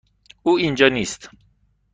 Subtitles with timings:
[0.43, 1.29] او اینجا نیست.